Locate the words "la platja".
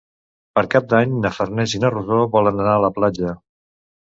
2.89-3.37